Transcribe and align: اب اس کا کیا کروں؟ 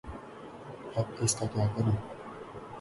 اب 0.95 1.05
اس 1.19 1.35
کا 1.35 1.45
کیا 1.53 1.65
کروں؟ 1.75 1.95